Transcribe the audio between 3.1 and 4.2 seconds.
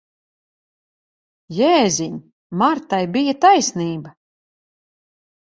bija taisnība.